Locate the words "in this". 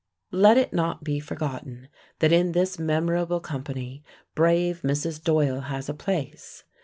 2.33-2.79